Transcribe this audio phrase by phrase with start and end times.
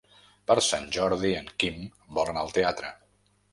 [0.51, 1.77] Per Sant Jordi en Quim
[2.19, 2.93] vol anar al teatre.